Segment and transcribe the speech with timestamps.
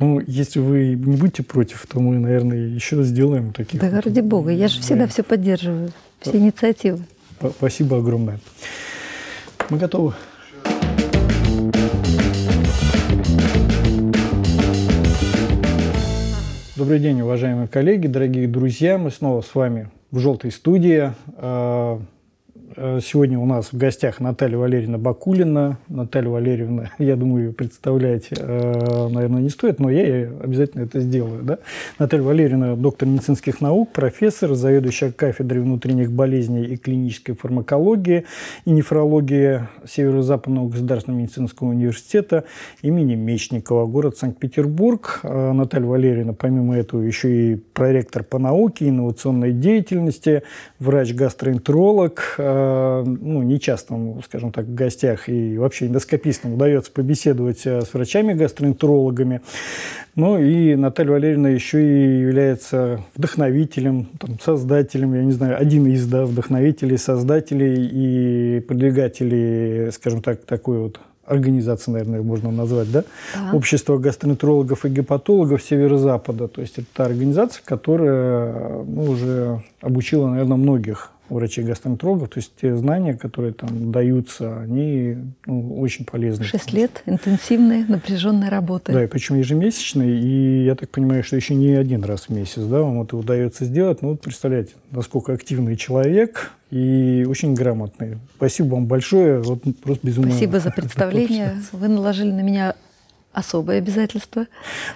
[0.00, 3.78] Ну, если вы не будете против, то мы, наверное, еще сделаем такие.
[3.78, 5.08] Да, ради бога, я же всегда да.
[5.08, 7.00] все поддерживаю, все инициативы.
[7.40, 8.40] Спасибо огромное.
[9.70, 10.14] Мы готовы.
[16.76, 18.98] Добрый день, уважаемые коллеги, дорогие друзья.
[18.98, 21.12] Мы снова с вами в «Желтой студии».
[22.76, 25.78] Э, сегодня у нас в гостях Наталья Валерьевна Бакулина.
[25.88, 31.42] Наталья Валерьевна, я думаю, представлять, э, наверное, не стоит, но я обязательно это сделаю.
[31.42, 31.58] Да?
[31.98, 38.24] Наталья Валерьевна– доктор медицинских наук, профессор, заведующая кафедрой внутренних болезней и клинической фармакологии
[38.64, 42.44] и нефрологии Северо-Западного государственного медицинского университета
[42.82, 45.20] имени Мечникова, город Санкт-Петербург.
[45.22, 50.42] Э, Наталья Валерьевна, помимо этого, еще и проректор по науке, инновационной деятельности,
[50.80, 52.34] врач-гастроэнтеролог,
[53.04, 59.40] ну, не часто, скажем так, в гостях и вообще эндоскопистам удается побеседовать э, с врачами-гастроэнтерологами.
[60.16, 66.06] Ну и Наталья Валерьевна еще и является вдохновителем, там, создателем, я не знаю, один из
[66.06, 73.04] да, вдохновителей, создателей и продвигателей, скажем так, такой вот организации, наверное, можно назвать, да?
[73.34, 73.56] да.
[73.56, 76.48] Общество гастроэнтерологов и гепатологов Северо-Запада.
[76.48, 82.76] То есть это та организация, которая ну, уже обучила, наверное, многих врачей-гастроэнтерологов, то есть те
[82.76, 86.44] знания, которые там даются, они ну, очень полезны.
[86.44, 88.92] Шесть лет интенсивной, напряженной работы.
[88.92, 92.62] Да, и причем ежемесячной, и я так понимаю, что еще не один раз в месяц,
[92.62, 94.02] да, вам это удается сделать.
[94.02, 98.18] Ну, вот представляете, насколько активный человек и очень грамотный.
[98.36, 100.30] Спасибо вам большое, вот просто безумно.
[100.30, 101.56] Спасибо за представление.
[101.72, 102.74] Вы наложили на меня
[103.32, 104.46] особые обязательства.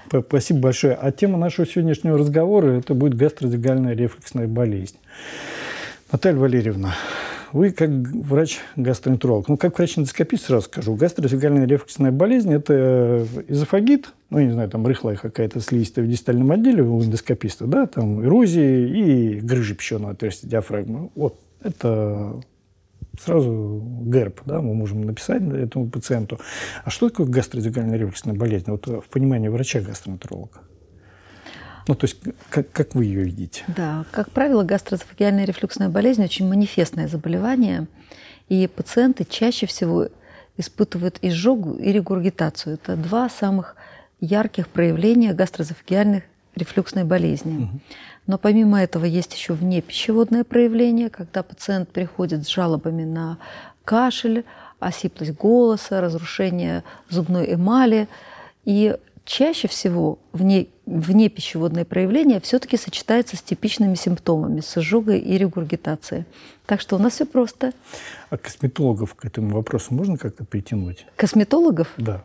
[0.08, 0.94] Спасибо большое.
[0.94, 4.96] А тема нашего сегодняшнего разговора– это будет гастрозигальная рефлексная болезнь.
[6.10, 6.94] Наталья Валерьевна,
[7.52, 14.50] вы как врач-гастроэнтеролог, ну, как врач-эндоскопист сразу скажу, гастроэзофагальная рефлексная болезнь– это эзофагит, ну, не
[14.50, 19.74] знаю, там рыхлая какая-то слизистая в дистальном отделе у эндоскописта, да, там эрозии и грыжи
[19.74, 21.10] пищевого отверстия диафрагмы.
[21.14, 22.40] Вот, это
[23.22, 26.40] сразу ГЭРБ, да, мы можем написать этому пациенту.
[26.84, 28.70] А что такое гастроэзофагальная рефлексная болезнь?
[28.70, 30.60] Вот в понимании врача-гастроэнтеролога.
[31.88, 32.18] Ну, то есть,
[32.50, 33.64] как, как вы ее видите?
[33.68, 37.86] Да, как правило, гастроэзофагиальная рефлюксная болезнь очень манифестное заболевание,
[38.48, 40.08] и пациенты чаще всего
[40.58, 42.74] испытывают изжогу и регургитацию.
[42.74, 43.74] Это два самых
[44.20, 47.70] ярких проявления гастроэзофагиальной рефлюксной болезни.
[48.26, 53.38] Но помимо этого есть еще внепищеводное проявление, когда пациент приходит с жалобами на
[53.84, 54.44] кашель,
[54.80, 58.08] осиплость голоса, разрушение зубной эмали.
[58.64, 65.36] И чаще всего вне, вне пищеводное проявление все-таки сочетается с типичными симптомами, с изжогой и
[65.36, 66.24] регургитацией.
[66.66, 67.72] Так что у нас все просто.
[68.30, 71.06] А косметологов к этому вопросу можно как-то притянуть?
[71.16, 71.88] Косметологов?
[71.98, 72.22] Да.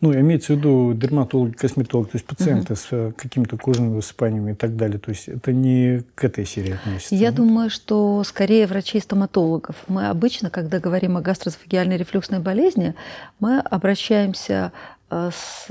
[0.00, 2.80] Ну, имеется в виду дерматолог, косметолог, то есть пациенты угу.
[2.80, 5.00] с э, какими-то кожными высыпаниями и так далее.
[5.00, 7.14] То есть это не к этой серии относится.
[7.14, 7.34] Я нет?
[7.34, 9.76] думаю, что скорее врачей-стоматологов.
[9.88, 12.94] Мы обычно, когда говорим о гастрософагиальной рефлюксной болезни,
[13.40, 14.72] мы обращаемся
[15.10, 15.68] э, с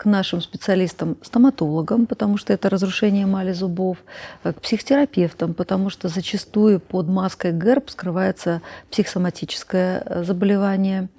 [0.00, 3.98] к нашим специалистам, стоматологам, потому что это разрушение эмали зубов,
[4.44, 11.10] э, к психотерапевтам, потому что зачастую под маской ГЭРБ скрывается психосоматическое э, заболевание,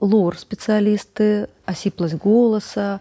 [0.00, 3.00] лор-специалисты, осиплость голоса,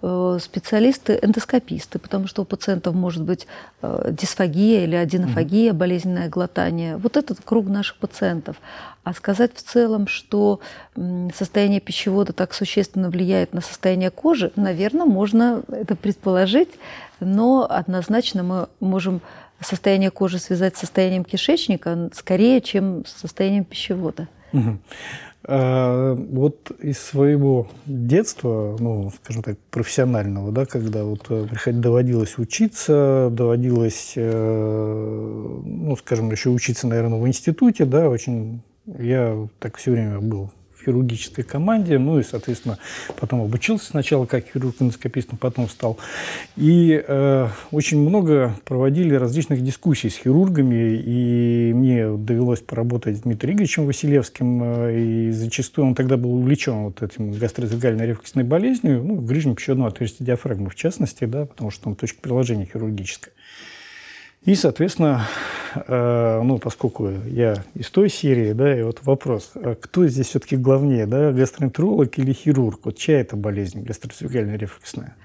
[0.00, 3.46] специалисты эндоскописты, потому что у пациентов может быть
[3.80, 6.98] э, дисфагия или аденофагия, болезненное глотание.
[6.98, 8.56] Вот этот круг наших пациентов.
[9.04, 10.60] А сказать в целом, что
[11.34, 16.70] состояние пищевода так существенно влияет на состояние кожи, наверное, можно это предположить,
[17.20, 19.22] но однозначно мы можем
[19.60, 24.28] состояние кожи связать с состоянием кишечника скорее, чем с состоянием пищевода.
[24.52, 24.78] Угу.
[25.48, 33.28] А, вот из своего детства, ну, скажем так, профессионального, да, когда вот э, доводилось учиться,
[33.30, 40.18] доводилось, э, ну, скажем, еще учиться, наверное, в институте, да, очень я так все время
[40.20, 40.50] был
[40.86, 42.78] хирургической команде, ну и, соответственно,
[43.18, 45.98] потом обучился сначала как хирург-эндоскопистом, потом стал.
[46.56, 53.46] И э, очень много проводили различных дискуссий с хирургами, и мне довелось поработать с Дмитрием
[53.46, 59.16] Игоревичем Василевским, э, и зачастую он тогда был увлечен вот этим гастроэзофагальной рефлексной болезнью, ну,
[59.16, 63.32] грыжем пищеводного отверстия диафрагмы в частности, да, потому что там точка приложения хирургическая.
[64.46, 65.26] И, соответственно,
[65.74, 70.56] э, ну, поскольку я из той серии, да, и вот вопрос, а кто здесь все-таки
[70.56, 72.80] главнее, да, гастроэнтеролог или хирург?
[72.84, 75.16] Вот чья это болезнь, гастроэзофагальная рефлексная?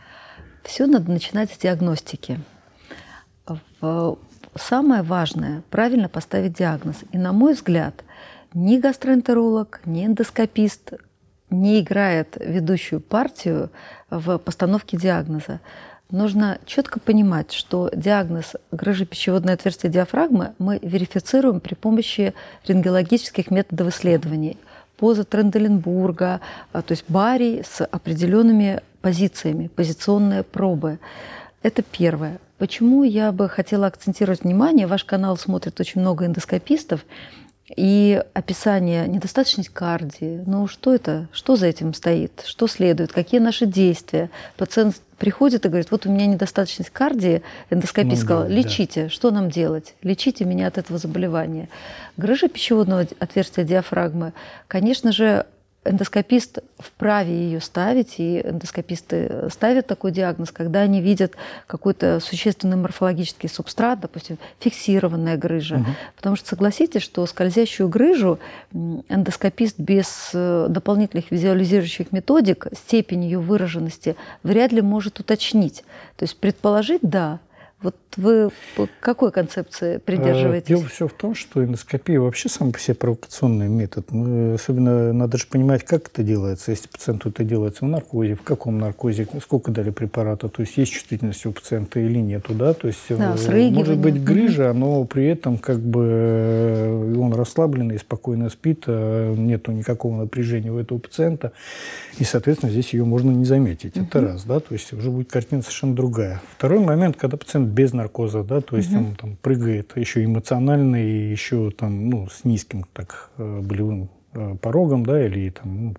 [0.63, 2.39] Все надо начинать с диагностики.
[4.55, 6.97] Самое важное– правильно поставить диагноз.
[7.11, 8.03] И, на мой взгляд,
[8.55, 10.93] ни гастроэнтеролог, ни эндоскопист
[11.51, 13.69] не играет ведущую партию
[14.09, 15.59] в постановке диагноза.
[16.11, 22.33] Нужно четко понимать, что диагноз грыжи пищеводной отверстия диафрагмы мы верифицируем при помощи
[22.67, 24.57] рентгенологических методов исследований.
[24.97, 26.41] Поза Тренделенбурга,
[26.73, 30.99] а, то есть барий с определенными позициями, позиционные пробы.
[31.63, 32.39] Это первое.
[32.57, 34.87] Почему я бы хотела акцентировать внимание?
[34.87, 37.05] Ваш канал смотрит очень много эндоскопистов,
[37.75, 40.43] и описание недостаточность кардии.
[40.45, 41.27] Ну что это?
[41.31, 42.43] Что за этим стоит?
[42.45, 43.11] Что следует?
[43.11, 44.29] Какие наши действия?
[44.57, 49.09] Пациент приходит и говорит, вот у меня недостаточность кардии, эндоскопист ну, да, лечите, да.
[49.09, 49.93] что нам делать?
[50.01, 51.69] Лечите меня от этого заболевания.
[52.17, 54.33] Грыжа пищеводного отверстия диафрагмы,
[54.67, 55.45] конечно же,
[55.83, 61.33] эндоскопист вправе ее ставить, и эндоскописты ставят такой диагноз, когда они видят
[61.65, 65.77] какой-то существенный морфологический субстрат, допустим, фиксированная грыжа.
[65.77, 65.85] Угу.
[66.15, 68.39] Потому что согласитесь, что скользящую грыжу
[68.73, 75.83] эндоскопист без э, дополнительных визуализирующих методик степень ее выраженности вряд ли может уточнить.
[76.17, 77.39] То есть предположить, да,
[77.81, 78.49] вот вы
[78.99, 80.67] какой концепции придерживаетесь?
[80.67, 84.11] Дело все в том, что эндоскопия вообще сам по себе провокационный метод.
[84.11, 86.71] Мы, особенно надо же понимать, как это делается.
[86.71, 90.91] Если пациенту это делается в наркозе, в каком наркозе, сколько дали препарата, то есть есть
[90.91, 95.25] чувствительность у пациента или нету, да, то есть да, э, может быть грыжа, но при
[95.25, 101.51] этом как бы э, он расслабленный, спокойно спит, а нету никакого напряжения у этого пациента,
[102.19, 103.97] и, соответственно, здесь ее можно не заметить.
[103.97, 106.41] Это раз, да, то есть уже будет картина совершенно другая.
[106.57, 108.99] Второй момент, когда пациент без наркоза, да, то есть угу.
[108.99, 114.55] он там прыгает еще эмоционально и еще там, ну, с низким так э, болевым э,
[114.61, 115.95] порогом, да, или там, ну,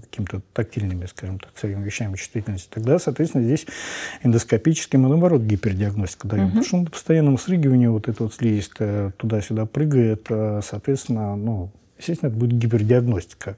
[0.00, 3.66] какими-то тактильными, скажем так, своими вещами чувствительности, тогда, соответственно, здесь
[4.22, 6.44] эндоскопически мы, наоборот, гипердиагностику даем.
[6.44, 6.50] Угу.
[6.50, 11.70] Потому что он по постоянному срыгиванию вот это вот слизистая туда-сюда прыгает, а, соответственно, ну,
[11.98, 13.56] естественно, это будет гипердиагностика.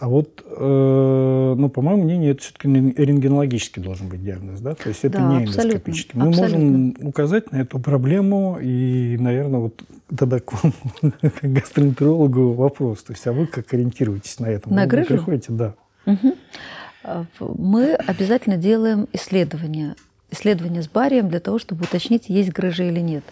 [0.00, 4.74] А вот, э, ну, по моему мнению, это все-таки рентгенологический должен быть диагноз, да?
[4.74, 6.18] То есть это да, не эндоскопический.
[6.18, 6.58] Мы абсолютно.
[6.58, 9.82] можем указать на эту проблему, и, наверное, вот
[10.16, 10.72] тогда к вам,
[11.20, 13.02] как гастроэнтерологу, вопрос.
[13.02, 14.72] То есть, а вы как ориентируетесь на это?
[14.72, 15.08] На грыжу?
[15.08, 15.74] приходите, да.
[16.06, 16.34] Угу.
[17.58, 19.96] Мы обязательно делаем исследования
[20.30, 23.24] исследование с барием для того, чтобы уточнить, есть грыжа или нет.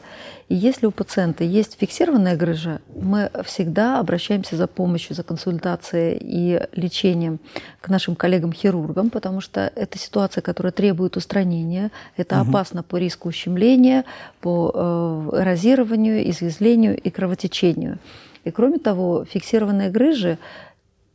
[0.49, 6.61] И если у пациента есть фиксированная грыжа, мы всегда обращаемся за помощью, за консультацией и
[6.73, 7.39] лечением
[7.81, 11.91] к нашим коллегам-хирургам, потому что это ситуация, которая требует устранения.
[12.17, 12.51] Это угу.
[12.51, 14.05] опасно по риску ущемления,
[14.41, 17.99] по э, эрозированию, извязлению и кровотечению.
[18.45, 20.39] И кроме того, фиксированные грыжи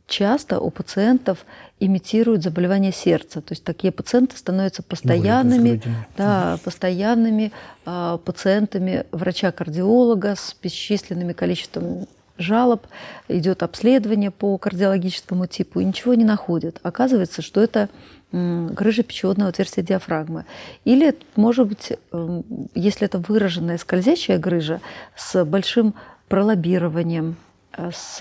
[0.06, 1.44] часто у пациентов
[1.80, 3.40] имитируют заболевания сердца.
[3.40, 5.82] То есть такие пациенты становятся постоянными,
[6.16, 7.52] да, постоянными
[7.86, 12.06] э, пациентами врача-кардиолога с бесчисленными количеством
[12.36, 12.86] жалоб,
[13.28, 16.80] идет обследование по кардиологическому типу и ничего не находят.
[16.82, 17.88] Оказывается, что это
[18.32, 20.44] грыжа пищеводного отверстия диафрагмы.
[20.84, 24.80] Или, может быть, эм, если это выраженная скользящая грыжа
[25.14, 25.94] с большим
[26.28, 27.36] пролоббированием,
[27.92, 28.18] с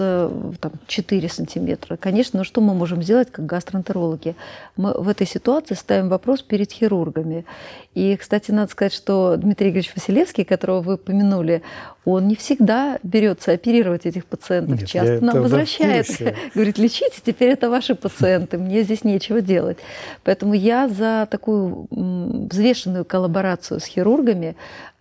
[0.60, 1.98] там, 4 сантиметра.
[1.98, 4.36] Конечно, ну что мы можем сделать как гастроэнтерологи?
[4.76, 7.46] Мы в этой ситуации ставим вопрос перед хирургами.
[7.94, 11.62] И, кстати, надо сказать, что Дмитрий Игоревич Василевский, которого вы упомянули,
[12.06, 14.80] он не всегда берется оперировать этих пациентов.
[14.80, 16.08] Нет, Часто нам возвращает,
[16.56, 19.78] говорит, лечите, теперь это ваши пациенты, мне здесь нечего делать.
[20.24, 24.56] Поэтому я за такую взвешенную коллаборацию с хирургами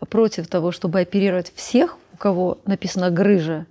[0.08, 3.66] против того, чтобы оперировать всех, у кого написано грыжа,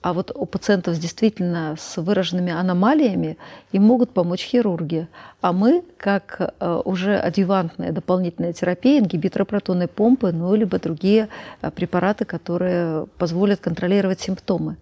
[0.00, 3.36] а вот у пациентов с действительно с выраженными аномалиями
[3.72, 5.08] им могут помочь хирурги.
[5.40, 11.28] А мы, как э, уже адъювантная дополнительная терапия, ингибиторы протонной помпы, ну, либо другие
[11.62, 14.76] э, препараты, которые позволят контролировать симптомы.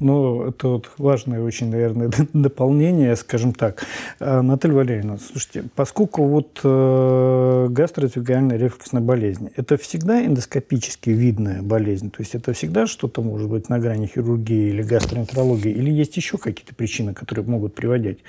[0.00, 3.84] Ну, это вот важное очень, наверное, дополнение, скажем так.
[4.20, 12.10] Наталья Валерьевна, слушайте, поскольку вот э, гастроэзофагеальная рефлюксная болезнь, это всегда эндоскопически видная болезнь?
[12.10, 15.72] То есть это всегда что-то может быть на грани хирургии или гастроэнтерологии?
[15.72, 18.20] Или есть еще какие-то причины, которые могут приводить?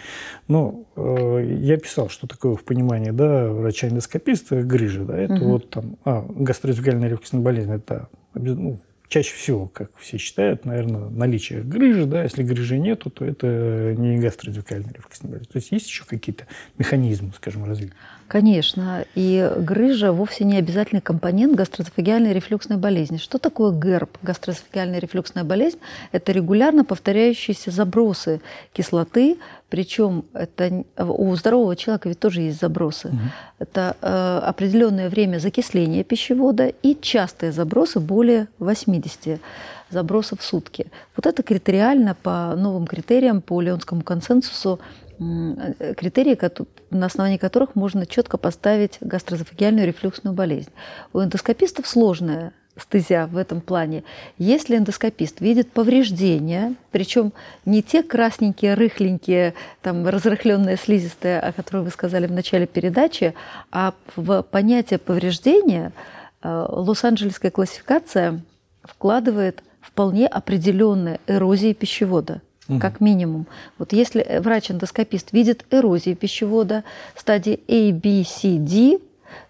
[0.48, 5.04] Ну, э, я писал, что такое в понимании да, врача-эндоскописта грыжа.
[5.04, 5.46] Да, это угу.
[5.52, 11.62] вот там, а, гастроэзофагеальная рефлюксная болезнь, это ну, чаще всего, как все считают, наверное, наличие
[11.62, 15.50] грыжи, да, если грыжи нету, то это не гастродикальный рефлексный болезнь.
[15.52, 16.46] То есть есть еще какие-то
[16.78, 17.94] механизмы, скажем, развития?
[18.28, 23.18] Конечно, и грыжа вовсе не обязательный компонент гастроэзофагеальной рефлюксной болезни.
[23.18, 25.80] Что такое ГЭРБ, гастроэзофагеальная рефлюксная болезнь?
[26.12, 28.42] Это регулярно повторяющиеся забросы
[28.74, 29.38] кислоты
[29.70, 33.10] Причем это у здорового человека ведь тоже есть забросы.
[33.10, 33.18] Угу.
[33.60, 39.40] Это э, определенное время закисления пищевода и частые забросы более 80
[39.90, 40.88] забросов в сутки.
[41.16, 44.80] Вот это критериально по новым критериям, по Леонскому консенсусу,
[45.20, 46.38] э, критерии,
[46.90, 50.72] на основании которых можно четко поставить гастроэзофагиальную рефлюксную болезнь.
[51.14, 54.04] У эндоскопистов сложная стезя в этом плане.
[54.38, 57.34] Если эндоскопист видит повреждения, причем
[57.66, 63.34] не те красненькие, рыхленькие, там, разрыхленные слизистые, о которых вы сказали в начале передачи,
[63.72, 65.92] а в понятие повреждения
[66.42, 68.42] э, Лос-Анджелесская классификация
[68.84, 72.42] вкладывает вполне определенные эрозии пищевода
[72.80, 73.48] как минимум.
[73.80, 76.84] Вот если врач-эндоскопист видит эрозию пищевода
[77.16, 79.00] стадии A, B, C, D,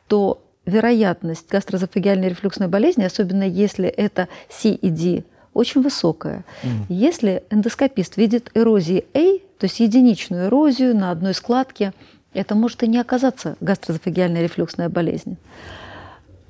[0.07, 5.23] то вероятность гастроэзофагиальной рефлюксной болезни, особенно если это C и D,
[5.53, 6.45] очень высокая.
[6.63, 6.69] Mm.
[6.89, 11.93] Если эндоскопист видит эрозии A, то есть единичную эрозию на одной складке,
[12.33, 15.37] это может и не оказаться гастроэзофагиальная рефлюксная болезнь.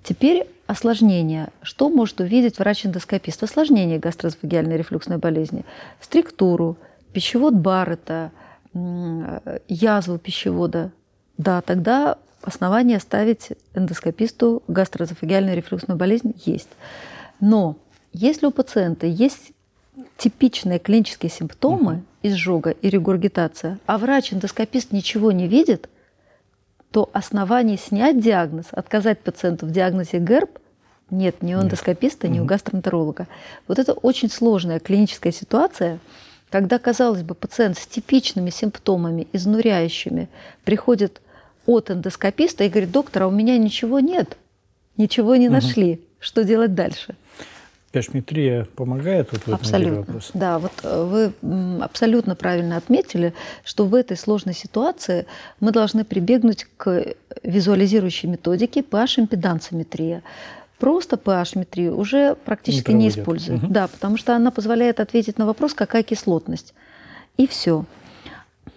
[0.04, 1.50] Теперь осложнение.
[1.62, 3.42] Что может увидеть врач-эндоскопист?
[3.44, 5.66] Осложнение гастроэзофагиальной рефлюксной болезни.
[6.02, 6.78] Структуру,
[7.14, 8.32] пищевод Баррета,
[9.68, 10.92] язву пищевода.
[11.38, 16.70] Да, тогда основания ставить эндоскописту гастроэзофагиальную рефлюксную болезнь есть.
[17.40, 17.78] Но
[18.14, 19.52] если у пациента есть
[20.18, 22.04] типичные клинические симптомы угу.
[22.24, 25.90] изжога и регургитация, а врач-эндоскопист ничего не видит,
[26.92, 30.60] то оснований снять диагноз, отказать пациенту в диагнозе ГЭРБ
[31.12, 33.28] нет ни у эндоскописта, ни у гастроэнтеролога.
[33.68, 36.00] Вот это очень сложная клиническая ситуация,
[36.52, 40.30] когда, казалось бы, пациент с типичными симптомами, изнуряющими,
[40.64, 41.22] приходит
[41.66, 44.38] от эндоскописта и говорит, доктор, а у меня ничего нет,
[44.98, 46.02] ничего не нашли, угу.
[46.20, 47.16] что делать дальше?
[47.92, 50.00] Пяшметрия помогает вот в этом абсолютно.
[50.02, 50.30] вопросе?
[50.36, 51.04] Да, вот э,
[51.42, 55.26] вы абсолютно правильно отметили, что в этой сложной ситуации
[55.60, 60.22] мы должны прибегнуть к визуализирующей методике pH-импедансометрия.
[60.78, 63.64] Просто pH-метрию уже практически не, не используют.
[63.64, 63.74] Угу.
[63.74, 66.76] Да, потому что она позволяет ответить на вопрос, какая кислотность.
[67.38, 67.86] И все.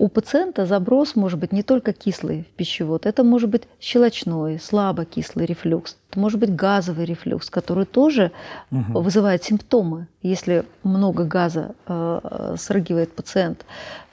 [0.03, 5.47] У пациента заброс может быть не только кислый в пищевод, это может быть щелочной, слабокислый
[5.47, 8.33] рефлюкс, это может быть газовый рефлюкс, который тоже
[8.73, 9.01] угу.
[9.01, 13.65] вызывает симптомы, если много газа э, срыгивает пациент.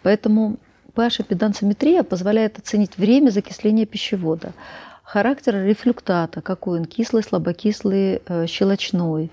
[0.03, 0.58] Поэтому
[0.93, 4.51] pH-эпидансометрия позволяет оценить время закисления пищевода,
[5.01, 9.31] характер рефлюктата, какой он, кислый, слабокислый, э, щелочной,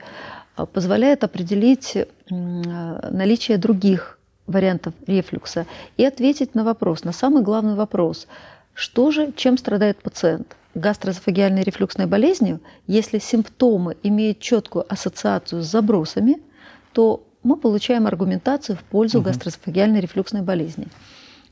[0.72, 4.15] позволяет определить э, наличие других
[4.47, 8.26] вариантов рефлюкса и ответить на вопрос, на самый главный вопрос,
[8.75, 10.57] что же, чем страдает пациент?
[10.75, 16.37] Гастроэзофагиальной рефлюксной болезнью, если симптомы имеют четкую ассоциацию с забросами,
[16.93, 19.29] то мы получаем аргументацию в пользу угу.
[19.29, 20.88] гастроэзофагиальной рефлюксной болезни.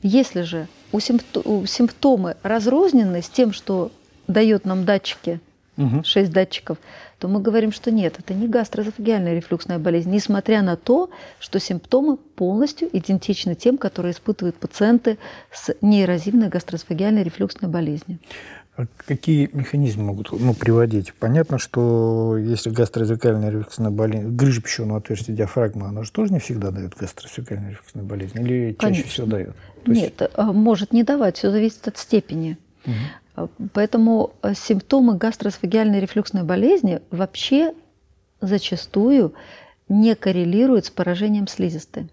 [0.03, 3.91] Если же у, симптомы разрознены с тем, что
[4.27, 5.39] дает нам датчики,
[5.77, 6.03] угу.
[6.03, 6.77] 6 датчиков,
[7.19, 12.17] то мы говорим, что нет, это не гастроэзофагиальная рефлюксная болезнь, несмотря на то, что симптомы
[12.17, 15.17] полностью идентичны тем, которые испытывают пациенты
[15.51, 18.19] с неэрозивной гастроэзофагиальной рефлюксной болезнью.
[18.77, 21.13] А какие механизмы могут ну, приводить?
[21.13, 26.71] Понятно, что если гастроэзофагиальная рефлюксная болезнь, грыжа пищевого отверстия диафрагмы, она же тоже не всегда
[26.71, 28.37] дает гастроэзофагиальную рефлюксную болезнь?
[28.41, 29.09] Или чаще Конечно.
[29.09, 29.55] всего дает?
[29.85, 30.31] То Нет, есть...
[30.33, 32.57] А, может не давать, все зависит от степени.
[32.85, 32.93] Угу.
[33.73, 37.73] Поэтому э, симптомы гастроэсофагиальной рефлюксной болезни вообще
[38.41, 39.33] зачастую
[39.89, 42.09] не коррелируют с поражением слизистой.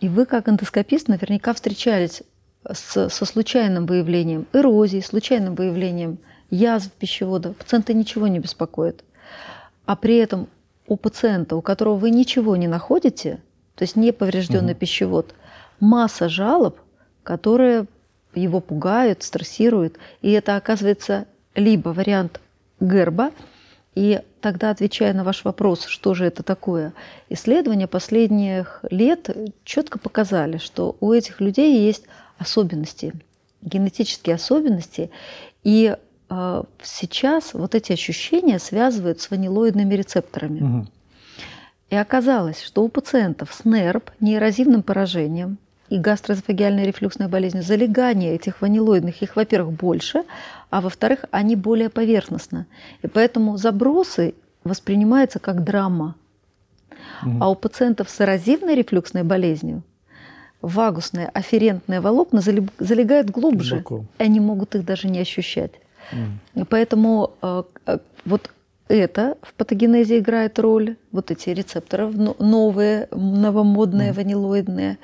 [0.00, 2.22] И вы, как эндоскопист, наверняка встречались
[2.70, 6.18] с, со случайным выявлением эрозии, случайным выявлением
[6.50, 7.52] язв пищевода.
[7.52, 9.04] Пациента ничего не беспокоит.
[9.86, 10.48] А при этом
[10.86, 13.40] у пациента, у которого вы ничего не находите,
[13.74, 14.80] то есть не поврежденный угу.
[14.80, 15.34] пищевод,
[15.80, 16.78] масса жалоб,
[17.22, 17.86] которые
[18.36, 19.96] его пугают, стрессируют.
[20.22, 22.40] И это оказывается либо вариант
[22.80, 23.30] герба,
[23.94, 26.92] и тогда, отвечая на ваш вопрос, что же это такое,
[27.28, 29.30] исследования последних лет
[29.64, 32.04] четко показали, что у этих людей есть
[32.38, 33.14] особенности,
[33.62, 35.10] генетические особенности,
[35.62, 35.96] и
[36.28, 40.60] э, сейчас вот эти ощущения связывают с ванилоидными рецепторами.
[40.60, 40.86] Угу.
[41.90, 45.58] И оказалось, что у пациентов с НЕРП, неэрозивным поражением,
[45.94, 50.24] и гастроэзофагиальная рефлюксная болезнь, залегание этих ванилоидных, их, во-первых, больше,
[50.70, 52.66] а во-вторых, они более поверхностно.
[53.02, 54.34] И поэтому забросы
[54.64, 56.16] воспринимаются как драма.
[57.22, 57.36] Угу.
[57.40, 59.82] А у пациентов с эрозивной рефлюксной болезнью
[60.62, 64.04] вагусные афферентные волокна залегают глубже, Глубоко.
[64.18, 65.72] и они могут их даже не ощущать.
[66.54, 68.50] И поэтому э, э, вот
[68.88, 72.08] это в патогенезе играет роль, вот эти рецепторы
[72.38, 74.14] новые, новомодные, mm.
[74.14, 74.98] ванилоидные.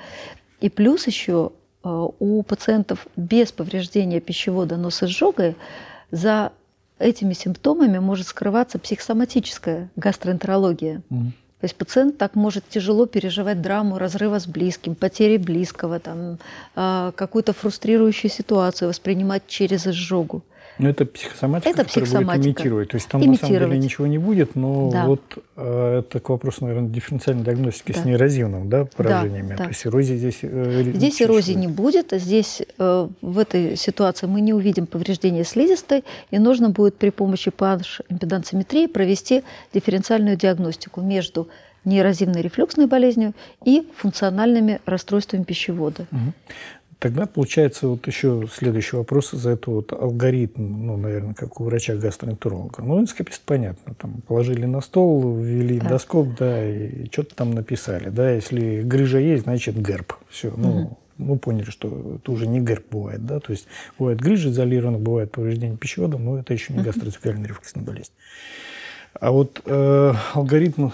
[0.61, 1.51] И плюс еще
[1.83, 5.55] у пациентов без повреждения пищевода, но с изжогой,
[6.11, 6.51] за
[6.99, 11.01] этими симптомами может скрываться психосоматическая гастроэнтерология.
[11.09, 11.31] Угу.
[11.61, 16.39] То есть пациент так может тяжело переживать драму разрыва с близким, потери близкого, там,
[16.75, 20.43] а, какую-то фрустрирующую ситуацию воспринимать через изжогу.
[20.81, 22.37] Но это психосоматика, это психосоматика.
[22.37, 22.89] будет имитировать.
[22.89, 25.05] То есть там на самом деле ничего не будет, но да.
[25.05, 25.21] вот
[25.55, 28.01] э, это к вопросу, наверное, дифференциальной диагностики да.
[28.01, 29.49] с неэрозивным да, поражениями.
[29.49, 29.63] Да, да.
[29.65, 30.39] То есть эрозии здесь...
[30.41, 32.11] Э, здесь эрозии не будет.
[32.11, 37.49] Здесь э, в этой ситуации мы не увидим повреждения слизистой, и нужно будет при помощи
[37.49, 41.47] PH-импедансометрии провести дифференциальную диагностику между
[41.85, 43.33] неэрозивной рефлюксной болезнью
[43.65, 46.05] и функциональными расстройствами пищевода.
[46.11, 46.33] Угу.
[47.01, 52.83] Тогда получается вот еще следующий вопрос за это вот алгоритм, ну, наверное, как у врача-гастроэнтеролога.
[52.83, 55.85] Ну, эндоскопист, понятно, там положили на стол, ввели да.
[55.85, 60.97] эндоскоп, да, и что-то там написали, да, если грыжа есть, значит герб, все, ну, угу.
[61.17, 63.65] мы поняли, что это уже не герб бывает, да, то есть
[63.97, 68.11] бывает грыжа изолирована, бывает повреждение пищевода, но это еще не гастроэзофагальная рефлексная болезнь.
[69.19, 70.91] А вот э, алгоритм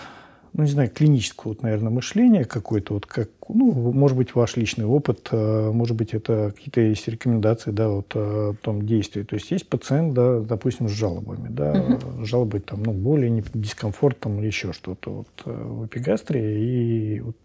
[0.58, 4.86] ну, не знаю, клинического, вот, наверное, мышления какой-то, вот как, ну, может быть, ваш личный
[4.86, 9.22] опыт, э, может быть, это какие-то есть рекомендации, да, вот о том действии.
[9.22, 12.26] То есть есть пациент, да, допустим, с жалобами, да, угу.
[12.26, 17.36] жалобы там, ну, боли, дискомфорт там или еще что-то вот э, в эпигастрии, и вот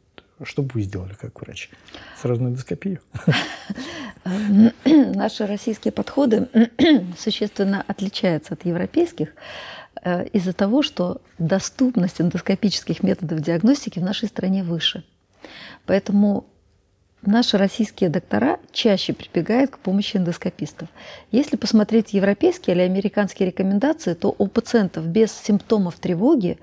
[0.42, 1.70] что бы вы сделали как врач?
[2.20, 3.00] Сразу на эндоскопию?
[4.84, 6.48] Наши российские подходы
[7.18, 9.34] существенно отличаются от европейских.
[10.04, 15.04] Э, из-за того, что доступность эндоскопических методов диагностики в нашей стране выше.
[15.86, 16.46] Поэтому
[17.24, 20.88] наши российские доктора чаще прибегают к помощи эндоскопистов.
[21.30, 26.58] Если посмотреть европейские или американские рекомендации, то у пациентов без симптомов тревоги,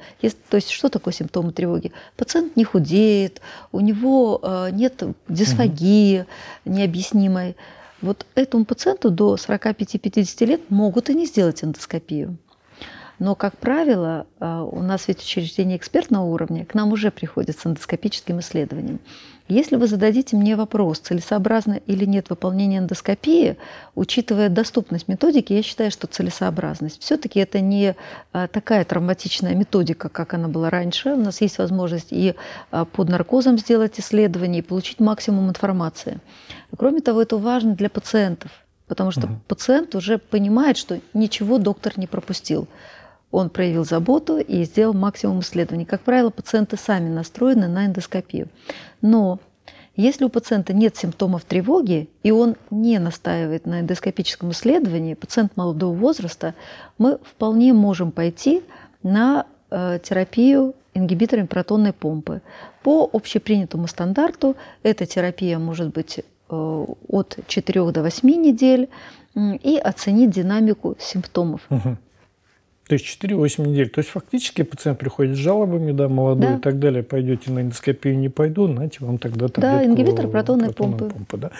[0.49, 1.93] то есть что такое симптомы тревоги?
[2.17, 3.39] Пациент не худеет,
[3.71, 6.25] у него э, нет дисфагии
[6.65, 7.55] необъяснимой.
[8.01, 12.37] Вот этому пациенту до 45-50 лет могут и не сделать эндоскопию.
[13.19, 17.65] Но, как правило, э, у нас ведь учреждение экспертного уровня, к нам уже приходят с
[17.65, 18.99] эндоскопическим исследованием.
[19.49, 23.57] Если вы зададите мне вопрос, целесообразно или нет выполнения эндоскопии,
[23.95, 27.01] учитывая доступность методики, я считаю, что целесообразность.
[27.01, 27.95] Все-таки это не
[28.31, 31.09] э, такая травматичная методика, как она была раньше.
[31.09, 32.35] У нас есть возможность и
[32.71, 36.19] э, под наркозом сделать исследование, и получить максимум информации.
[36.77, 38.51] Кроме того, это важно для пациентов,
[38.87, 39.39] потому что угу.
[39.47, 42.67] пациент уже понимает, что ничего доктор не пропустил
[43.31, 45.85] он проявил заботу и сделал максимум исследований.
[45.85, 48.49] Как правило, пациенты сами настроены на эндоскопию.
[49.01, 49.39] Но
[49.95, 55.93] если у пациента нет симптомов тревоги, и он не настаивает на эндоскопическом исследовании, пациент молодого
[55.93, 56.55] возраста,
[56.97, 58.63] мы вполне можем пойти
[59.03, 62.41] на э, терапию ингибиторами протонной помпы.
[62.81, 68.89] По общепринятому стандарту эта терапия может быть э, от 4 до 8 недель
[69.35, 71.61] и оценить динамику симптомов.
[71.69, 71.97] Угу.
[72.89, 73.87] То есть 4-8 недель.
[73.91, 76.55] То есть фактически пациент приходит с жалобами, да, молодой да.
[76.55, 81.05] и так далее, пойдете на эндоскопию, не пойду, знаете, вам тогда Да, ингибитор протонной, помпы.
[81.05, 81.51] помпы да.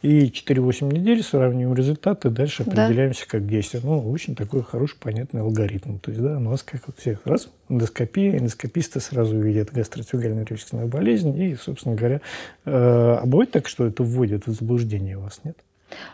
[0.00, 3.32] И 4-8 недель сравниваем результаты, дальше определяемся да.
[3.32, 3.82] как действие.
[3.84, 5.98] Ну, очень такой хороший, понятный алгоритм.
[5.98, 10.88] То есть, да, у нас как вот всех раз эндоскопия, эндоскописты сразу видят гастроцюгальную рефлексную
[10.88, 12.22] болезнь и, собственно говоря,
[12.64, 15.58] э, а бывает так, что это вводит в заблуждение вас, нет?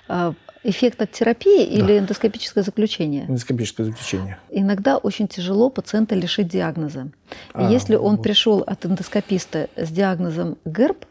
[0.08, 1.72] А, эффект от терапии да.
[1.72, 3.26] или эндоскопическое заключение?
[3.26, 4.38] Эндоскопическое заключение.
[4.50, 7.08] Иногда очень тяжело пациента лишить диагноза.
[7.52, 8.22] А, Если он вот.
[8.22, 11.04] пришел от эндоскописта с диагнозом ГЭРБ,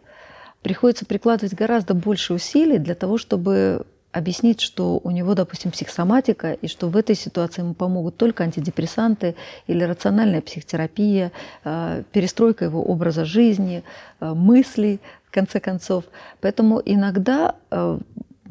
[0.61, 6.67] приходится прикладывать гораздо больше усилий для того, чтобы объяснить, что у него, допустим, психосоматика, и
[6.67, 11.31] что в этой ситуации ему помогут только антидепрессанты или рациональная психотерапия,
[11.63, 13.83] а, перестройка его образа жизни,
[14.19, 16.05] мыслей, в конце концов.
[16.41, 17.55] Поэтому иногда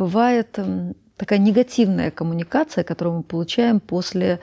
[0.03, 4.41] бывает эм, такая негативная коммуникация, которую мы получаем после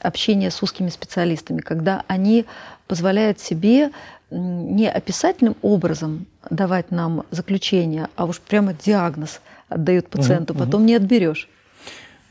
[0.00, 2.46] общения с узкими специалистами, когда они
[2.86, 3.90] позволяют себе
[4.30, 10.88] не описательным образом давать нам заключение, а уж прямо диагноз отдают пациенту, угу, потом угу.
[10.88, 11.48] не отберешь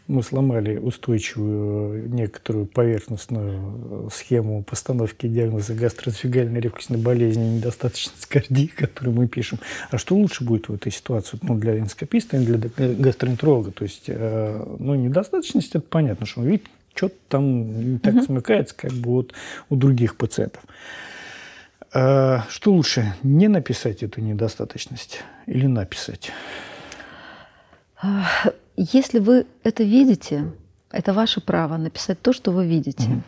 [0.09, 9.27] мы сломали устойчивую некоторую поверхностную схему постановки диагноза гастроэзофагальной рефлюксной болезни недостаточность кардии, которую мы
[9.27, 9.59] пишем.
[9.91, 12.57] А что лучше будет в этой ситуации ну, для эндоскописта и для
[12.95, 13.71] гастроэнтеролога?
[13.71, 18.23] То есть, э, ну, недостаточность, это понятно, что он видит, что-то там не так угу.
[18.23, 19.33] смыкается, как бы вот
[19.69, 20.63] у других пациентов.
[21.93, 26.31] А что лучше, не написать эту недостаточность или написать?
[28.81, 30.53] Если вы это видите,
[30.89, 33.09] это ваше право написать то, что вы видите.
[33.09, 33.21] Угу.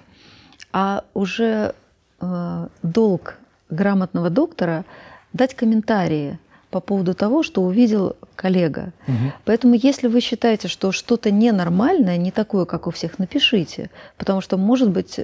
[0.72, 1.76] А уже
[2.22, 3.38] э, долг
[3.70, 4.86] грамотного доктора
[5.34, 8.94] дать комментарии по поводу того, что увидел коллега.
[9.10, 9.34] Угу.
[9.44, 13.90] Поэтому, если вы считаете, что что-то ненормальное, не такое, как у всех, напишите.
[14.16, 15.20] Потому что, может быть,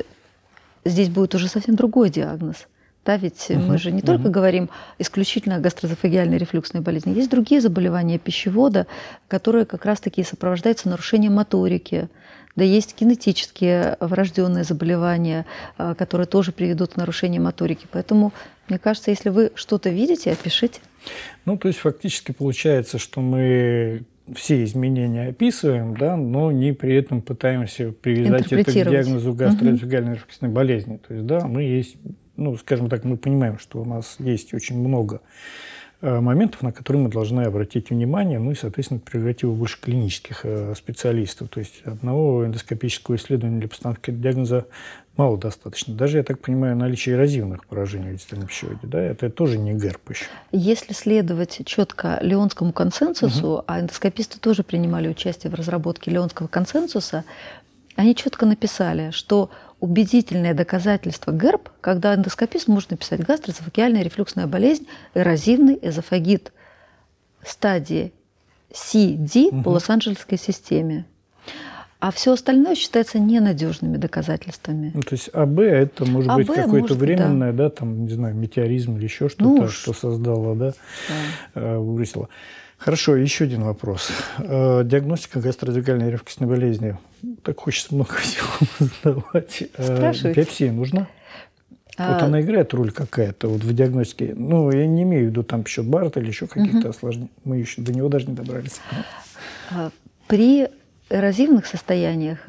[0.84, 2.68] здесь будет уже совсем другой диагноз.
[3.08, 7.16] Да, ведь Мгм, мы же не только говорим исключительно о гастроэзофагиальной рефлюксной болезни.
[7.16, 8.86] Есть другие заболевания пищевода,
[9.30, 12.10] которые как раз-таки сопровождаются нарушением моторики.
[12.58, 15.46] Да есть генетические врожденные заболевания,
[15.78, 17.88] а, которые тоже приведут к нарушению моторики.
[17.90, 18.34] Поэтому,
[18.68, 20.82] мне кажется, если вы что-то видите, опишите.
[21.46, 24.04] Ну, то есть фактически получается, что мы
[24.36, 30.52] все изменения описываем, да, но не при этом пытаемся привязать это к диагнозу гастроэзофагиальной рефлюксной
[30.52, 31.00] болезни.
[31.08, 31.96] То есть, да, мы есть,
[32.38, 35.22] ну, скажем так, мы понимаем, что у нас есть очень много
[36.02, 40.74] э, моментов, на которые мы должны обратить внимание, ну и, соответственно, прерогатива больше клинических э,
[40.76, 41.50] специалистов.
[41.50, 44.66] То есть одного эндоскопического исследования для постановки диагноза
[45.18, 45.96] мало достаточно.
[45.96, 50.12] Даже, я так понимаю, наличие эрозивных поражений в дистальном пищеводе, да, это тоже не ГЭРП
[50.12, 50.26] еще.
[50.52, 57.26] Если следовать четко Леонскому консенсусу, а эндоскописты тоже принимали участие в разработке Леонского консенсуса,
[57.98, 65.78] они четко написали, что убедительное доказательство ГЭРБ, когда эндоскопист может написать гастроэзофагиальная рефлюксная болезнь, эрозивный
[65.82, 66.54] эзофагит
[67.46, 68.14] стадии
[68.72, 69.64] CD Мгм.
[69.64, 71.06] по Лос-Анджелесской системе.
[72.00, 74.92] А все остальное считается ненадежными доказательствами.
[74.94, 77.72] Ну, то есть АБ это может быть АБ какое-то быть, временное, да.
[77.72, 80.74] там, не знаю, метеоризм или еще что-то, Ну, что создало, да,
[81.10, 81.62] Да.
[81.62, 82.30] э, выбросило.
[82.78, 84.10] Хорошо, еще один вопрос.
[84.38, 86.98] Э, Диагностика гастроэзофагиальной рефлюксной болезни.
[87.44, 88.48] Так хочется много всего
[88.80, 89.64] задавать.
[89.76, 90.40] Э, Спрашивайте.
[90.42, 91.08] Биопсия нужна?
[91.98, 94.36] Вот А, она играет роль какая-то вот в диагностике.
[94.38, 97.32] Ну, я не имею в виду там счет Барта или еще каких-то осложнений.
[97.44, 98.80] Мы еще до него даже не добрались.
[99.72, 99.90] А,
[100.28, 100.68] При
[101.10, 102.48] эрозивных состояниях,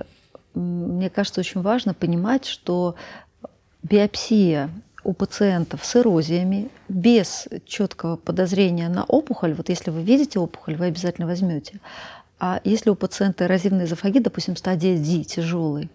[0.54, 2.96] мне кажется, очень важно понимать, что
[3.82, 4.68] биопсия
[5.08, 10.84] у пациентов с эрозиями без четкого подозрения на опухоль, вот если вы видите опухоль, вы
[10.84, 11.80] обязательно возьмете.
[12.38, 15.88] А если у пациента эрозивный эзофагит, допустим, стадия D, тяжелый,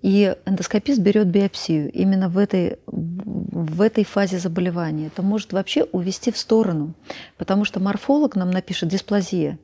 [0.00, 6.30] и эндоскопист берет биопсию именно в этой, в этой фазе заболевания, это может вообще увести
[6.30, 6.94] в сторону,
[7.36, 9.58] потому что морфолог нам напишет дисплазия,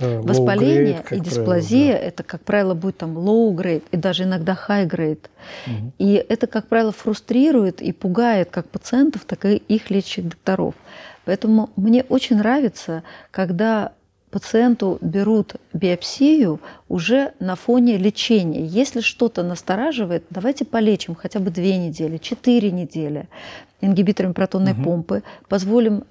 [0.00, 4.24] Low Воспаление grade, и правило, дисплазия это, как правило, будет там low grade и даже
[4.24, 5.20] иногда high grade.
[5.66, 5.72] да.
[5.72, 5.92] Мгм.
[5.98, 10.74] И это, как правило, фрустрирует и пугает как пациентов, так и их лечащих докторов.
[11.24, 13.92] Поэтому мне очень нравится, когда
[14.30, 18.64] пациенту берут биопсию уже на фоне лечения.
[18.64, 23.28] Если что-то настораживает, давайте полечим хотя бы две недели, четыре недели
[23.82, 24.84] ингибиторами протонной Мгм.
[24.84, 26.04] помпы, позволим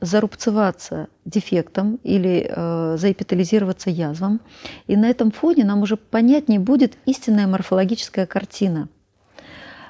[0.00, 4.40] зарубцеваться дефектом или э, заэпитализироваться язвам.
[4.86, 8.88] И на этом фоне нам уже понятнее будет истинная морфологическая картина.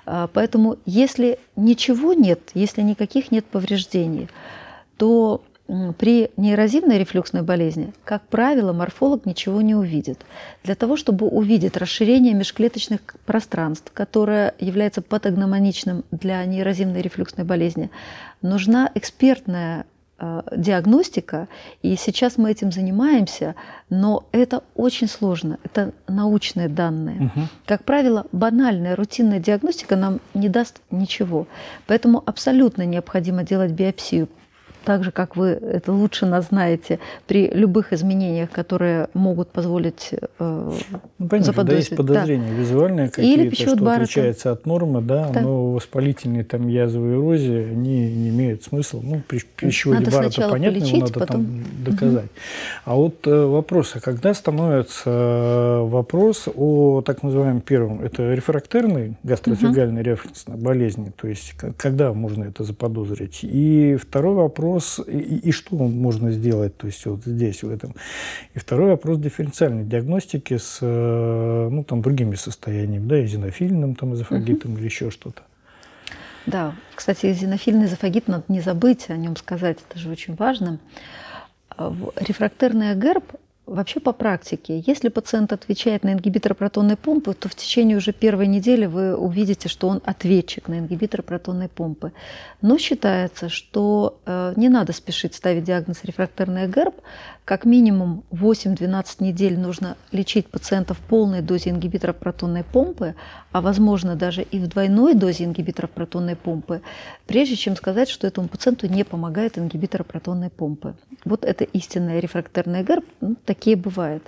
[0.04, 4.28] А, Поэтому если ничего нет, если никаких нет повреждений,
[4.96, 5.44] то
[5.98, 10.20] при неэрозивной рефлюксной болезни, как правило, морфолог ничего не увидит.
[10.62, 17.90] Для того, чтобы увидеть расширение межклеточных пространств, которое является патогномоничным для неэрозивной рефлюксной болезни,
[18.42, 19.86] нужна экспертная
[20.18, 21.48] э, диагностика,
[21.82, 23.56] и сейчас мы этим занимаемся,
[23.90, 27.32] но это очень сложно, это научные данные.
[27.34, 27.48] Мгм.
[27.66, 31.48] Как правило, банальная рутинная диагностика нам не даст ничего.
[31.88, 34.28] Поэтому абсолютно необходимо делать биопсию.
[34.86, 40.72] Так же, как вы это лучше нас знаете, при любых изменениях, которые могут позволить э,
[41.18, 41.90] Ну, понятно, да, есть заподозрить.
[41.90, 41.96] Да.
[41.96, 45.40] подозрения визуальные какие-то, что отличается от нормы, да, Да.
[45.40, 49.00] но воспалительные там язвы и эрозии, они не имеют смысла.
[49.02, 52.30] Ну, при пищеводе сначала понятно, его полечить, надо потом- там доказать.
[52.84, 59.14] А вот э, вопрос, а когда становится э, вопрос о так называемом первом, это рефрактерной
[59.24, 63.40] гастроэзофагиальной рефлюксной болезни, то есть когда можно это заподозрить?
[63.42, 64.75] И второй вопрос,
[65.06, 67.94] и, и что можно сделать, то есть вот здесь, в этом.
[68.54, 74.76] И второй вопрос дифференциальной диагностики с э, ну, там, другими состояниями, да, эзинофильным там, эзофагитом
[74.76, 75.42] или еще что-то.
[76.46, 80.78] Да, кстати, эзинофильный эзофагит надо не забыть о нем сказать, это же очень важно.
[81.76, 83.24] В- Рефрактерный ГЭРБ
[83.66, 88.46] вообще по практике, если пациент отвечает на ингибитор протонной помпы, то в течение уже первой
[88.46, 92.12] недели вы увидите, что он ответчик на ингибитор протонной помпы.
[92.62, 96.94] Но считается, что э, не надо спешить ставить диагноз рефрактерный ГЭРБ.
[97.46, 103.14] Как минимум 8-12 недель нужно лечить пациента в полной дозе ингибиторов протонной помпы,
[103.52, 106.82] а возможно даже и в двойной дозе ингибиторов протонной помпы,
[107.28, 110.96] прежде чем сказать, что этому пациенту не помогает ингибитор протонной помпы.
[111.24, 114.24] Вот это истинная рефрактерная ГЭРБ, ну, такие бывают.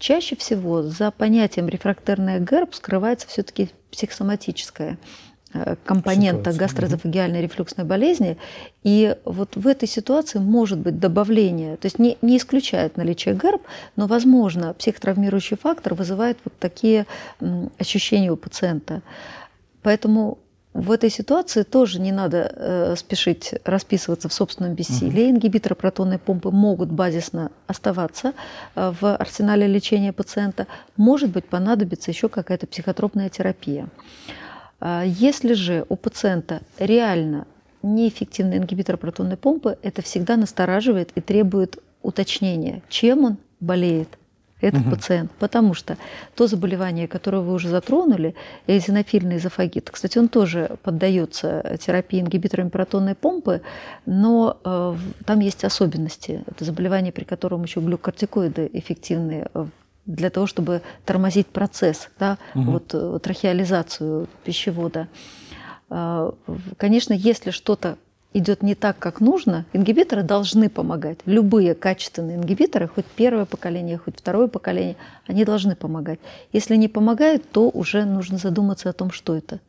[0.00, 4.96] Чаще всего за понятием рефрактерная ГЭРБ скрывается все-таки психосоматическое э,
[5.84, 6.60] компонента Ситуация.
[6.60, 8.36] гастроэзофагиальной рефлюксной болезни.
[8.82, 13.62] И вот в этой ситуации может быть добавление, то есть не, не исключает наличие ГЭРБ,
[13.96, 17.06] но, возможно, психотравмирующий фактор вызывает вот такие
[17.78, 19.02] ощущения у пациента.
[19.82, 20.38] Поэтому
[20.76, 25.30] в этой ситуации тоже не надо э, спешить расписываться в собственном бессилии.
[25.30, 28.34] Ингибиторы протонной помпы могут базисно оставаться
[28.74, 30.66] э, в арсенале лечения пациента.
[30.98, 33.88] Может быть, понадобится еще какая-то психотропная терапия.
[34.80, 37.46] А Если же у пациента реально
[37.82, 44.08] неэффективный ингибитор протонной помпы, это всегда настораживает и требует уточнения, чем он болеет,
[44.60, 44.90] этот Мгм.
[44.90, 45.30] пациент.
[45.38, 45.98] Потому что
[46.34, 48.34] то заболевание, которое вы уже затронули,
[48.66, 53.60] эозинофильный эзофагит, кстати, он тоже поддается терапии ингибиторами протонной помпы,
[54.06, 56.42] но э, в- там есть особенности.
[56.46, 59.66] Это заболевание, при котором еще глюкортикоиды эффективны э,
[60.06, 62.72] для того, чтобы тормозить процесс, да, Мгм.
[62.72, 65.08] вот трахеализацию пищевода.
[65.90, 66.32] А,
[66.78, 67.96] Конечно, если что-то
[68.34, 71.18] идет не так, как нужно, ингибиторы должны помогать.
[71.26, 76.18] Любые качественные ингибиторы, хоть первое поколение, хоть второе поколение, они должны помогать.
[76.52, 79.60] Если не помогают, то уже нужно задуматься о том, что это.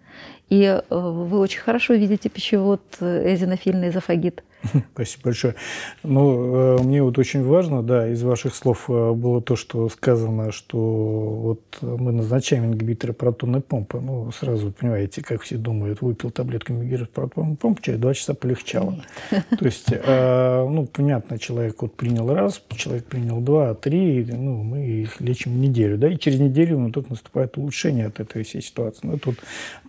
[0.50, 4.43] И э, вы очень хорошо видите пищевод э, эозинофильный эзофагит.
[4.93, 5.55] Спасибо большое.
[6.03, 10.51] Ну, э, мне вот очень важно, да, из ваших слов э, было то, что сказано,
[10.51, 13.99] что вот мы назначаем ингибиторы протонной помпы.
[13.99, 19.03] Ну, сразу понимаете, как все думают, выпил таблетку ингибитора протонной помпы, через два часа полегчало.
[19.29, 24.85] То есть, э, ну, понятно, человек вот принял раз, человек принял два, три, ну, мы
[24.85, 29.01] их лечим неделю, да, и через неделю ну, только наступает улучшение от этой всей ситуации.
[29.03, 29.37] Ну, это вот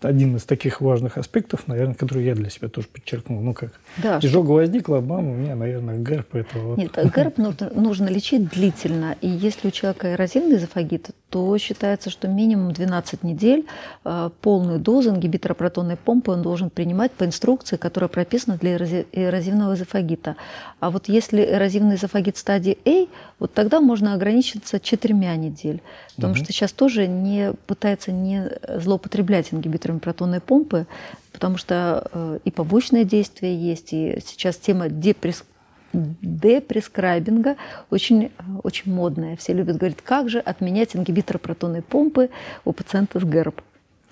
[0.03, 3.41] один из таких важных аспектов, наверное, который я для себя тоже подчеркнул.
[3.41, 6.79] Ну, как Да, изжога возникла, бам, у меня, наверное, ГЭРБ, это вот...
[6.79, 9.17] Нет, ГЭРБ нужно, нужно лечить длительно.
[9.21, 13.67] И если у человека эрозивный эзофагит, то считается, что минимум 12 недель
[14.05, 19.07] э, полную дозу ингибитора протонной помпы он должен принимать по инструкции, которая прописана для эрози-
[19.13, 20.37] эрозивного эзофагита.
[20.81, 23.07] А вот если эрозивный эзофагит стадии А,
[23.39, 25.81] вот тогда можно ограничиться четырьмя недель.
[26.17, 26.43] Потому Мгм.
[26.45, 30.87] что сейчас тоже не пытается не злоупотреблять ингибиторами протонной помпы,
[31.33, 35.45] потому что э, и побочные действия есть, и сейчас тема депресс
[35.93, 37.57] депрескрайбинга
[37.91, 38.31] очень,
[38.63, 39.37] очень модная.
[39.37, 42.29] Все любят говорить, как же отменять ингибитор протонной помпы
[42.67, 43.63] у пациента с ГЭРБ.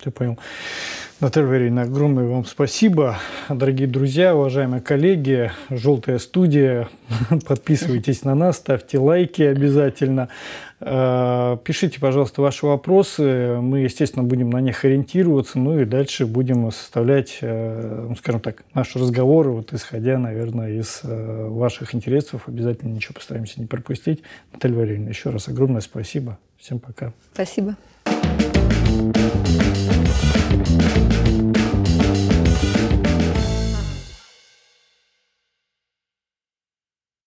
[0.05, 0.37] Я понял.
[1.19, 3.17] Наталья Валерьевна, огромное вам спасибо.
[3.49, 6.89] Дорогие друзья, уважаемые коллеги, «Желтая студия»,
[7.47, 10.29] подписывайтесь на нас, ставьте лайки обязательно.
[10.79, 13.57] Э, Пишите, пожалуйста, ваши вопросы.
[13.59, 18.63] Мы, естественно, будем на них ориентироваться, ну и дальше будем составлять, э, ну, скажем так,
[18.75, 22.43] наши разговоры, вот исходя, наверное, из э, ваших интересов.
[22.47, 24.21] Обязательно ничего постараемся не пропустить.
[24.53, 26.37] Наталья Валерьевна, еще раз огромное спасибо.
[26.59, 27.11] Всем пока.
[27.33, 27.75] Спасибо.
[29.47, 31.06] Thank you.